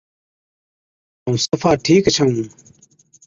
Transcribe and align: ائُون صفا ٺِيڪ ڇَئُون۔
ائُون 1.23 1.35
صفا 1.45 1.71
ٺِيڪ 1.83 2.03
ڇَئُون۔ 2.15 2.33